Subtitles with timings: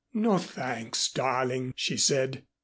[0.15, 2.43] "No, thanks, darling," she said.